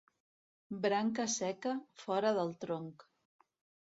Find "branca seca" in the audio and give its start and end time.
0.85-1.73